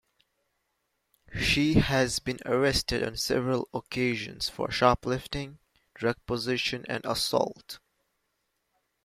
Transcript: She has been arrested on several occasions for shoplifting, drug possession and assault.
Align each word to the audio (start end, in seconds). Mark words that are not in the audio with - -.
She 1.39 1.75
has 1.75 2.17
been 2.17 2.39
arrested 2.43 3.03
on 3.03 3.17
several 3.17 3.67
occasions 3.71 4.49
for 4.49 4.71
shoplifting, 4.71 5.59
drug 5.93 6.15
possession 6.25 6.87
and 6.89 7.05
assault. 7.05 7.77